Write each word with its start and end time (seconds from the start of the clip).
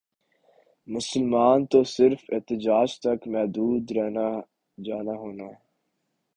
مسلمان 0.87 1.59
تو 1.71 1.79
صرف 1.95 2.21
احتجاج 2.33 2.89
تک 2.99 3.19
محدود 3.33 3.83
رہنا 3.91 4.27
جانا 4.77 5.15
ہونا 5.21 5.49